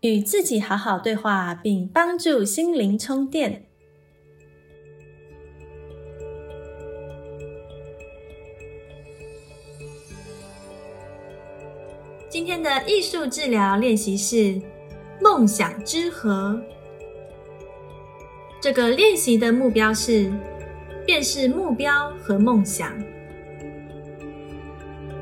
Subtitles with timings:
[0.00, 3.66] 与自己好好对话，并帮助心灵充电。
[12.30, 14.58] 今天的艺术治疗练习是
[15.20, 16.58] 梦想之河。
[18.58, 20.32] 这个练习的目标是
[21.06, 22.90] 辨识目标和梦想。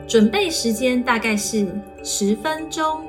[0.07, 1.67] 准备时间大概是
[2.05, 3.05] 十分钟，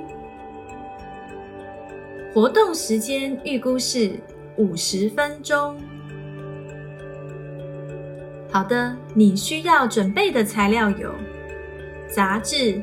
[2.34, 4.12] 活动时间预估是
[4.58, 5.76] 五十分钟。
[8.52, 11.14] 好的，你需要准备的材料有
[12.08, 12.82] 杂志、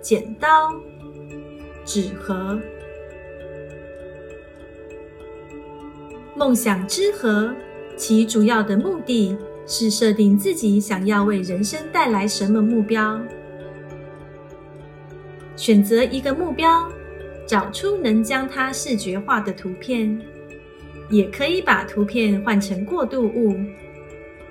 [0.00, 0.72] 剪刀、
[1.84, 2.60] 纸盒。
[6.34, 7.54] 梦想之盒，
[7.96, 9.36] 其主要的目的。
[9.66, 13.20] 是设定自己想要为人生带来什么目标，
[15.54, 16.90] 选择一个目标，
[17.50, 20.16] 找出能将它视觉化的图片，
[21.08, 23.58] 也可以把图片换成过渡物，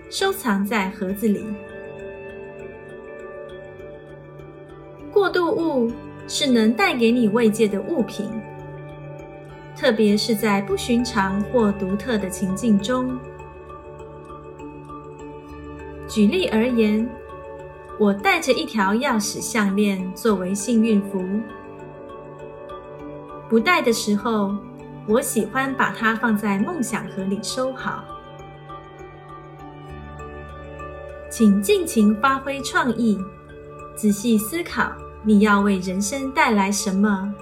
[0.10, 1.46] 收藏在盒子里。
[5.14, 5.90] 过渡物
[6.28, 8.30] 是能带给你慰藉的物品，
[9.78, 13.18] 特别是在不寻常或独特的情境中。
[16.06, 17.10] 举例而言，
[17.98, 21.24] 我带着一条钥匙项链作为幸运符。
[23.50, 24.56] 不戴的时候，
[25.08, 28.04] 我喜欢把它放在梦想盒里收好。
[31.32, 33.20] 请尽情发挥创意，
[33.96, 34.92] 仔细思考
[35.24, 37.34] 你要为人生带来什么。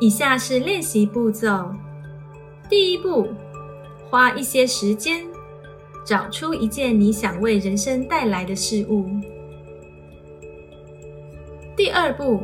[0.00, 1.74] 以下是练习步骤：
[2.68, 3.28] 第一步。
[4.10, 5.26] 花一些时间，
[6.04, 9.08] 找出一件你想为人生带来的事物。
[11.84, 12.42] 第二步，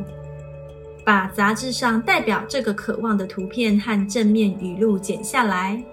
[1.03, 5.83] 把杂志上代表这个渴望的图片和正面语录剪下来，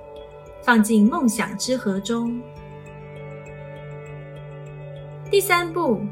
[0.62, 2.38] 放进梦想之盒中。
[5.30, 6.02] 第三步，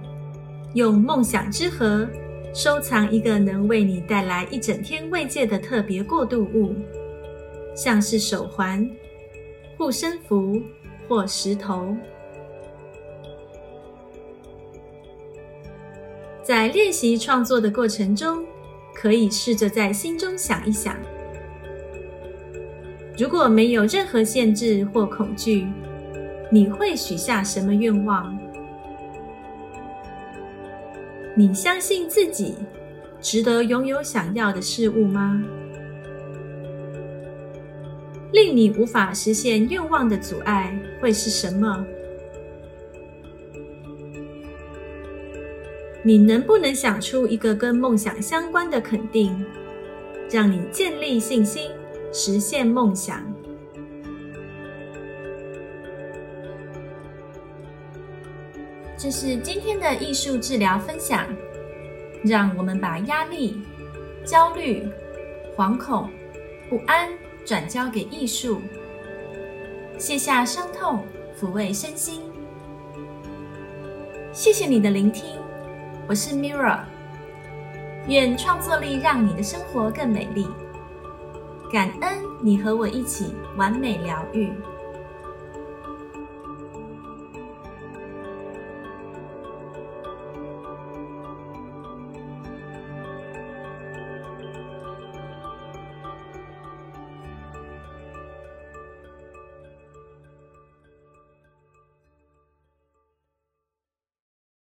[0.73, 2.09] 用梦想之盒
[2.55, 6.75] 收藏一个能为你带来一整天慰藉的特别过渡物，
[7.75, 8.91] 像是手环。
[9.77, 10.59] 护身符
[11.07, 11.95] 或石头，
[16.47, 18.45] 在练习创作的过程中，
[18.95, 20.95] 可以试着在心中想一想：
[23.19, 25.67] 如果没有任何限制或恐惧，
[26.49, 28.39] 你会许下什么愿望？
[31.34, 32.55] 你相信自己
[33.21, 35.43] 值得拥有想要的事物吗？
[38.33, 41.84] 令你无法实现愿望的阻碍会是什么？
[46.06, 49.44] 你能不能想出一个跟梦想相关的肯定，
[50.31, 51.69] 让你建立信心，
[52.12, 53.21] 实现梦想？
[58.97, 61.27] 这是今天的艺术治疗分享。
[62.22, 63.61] 让我们把压力、
[64.25, 64.89] 焦虑、
[65.56, 66.09] 惶恐、
[66.71, 67.09] 不安。
[67.45, 68.61] 转交给艺术，
[69.99, 71.05] 卸下伤痛，
[71.41, 72.22] 抚慰身心。
[74.33, 75.25] 谢谢你的聆听，
[76.09, 76.84] 我是 Mirra。
[78.06, 80.47] 愿创作力让你的生活更美丽。
[81.72, 84.53] 感恩你和我一起完美疗愈。